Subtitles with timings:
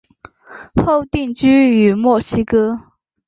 [0.83, 2.79] 后定居于墨西哥。